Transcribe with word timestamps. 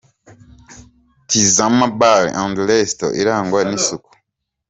Tizama 1.29 1.85
Bar 1.99 2.23
& 2.45 2.69
Resto 2.69 3.07
irangwa 3.21 3.59
n'isuku. 3.69 4.11